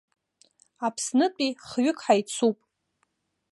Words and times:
Аԥснытәи 0.85 1.49
хҩык 1.69 1.97
ҳаицуп. 2.05 2.57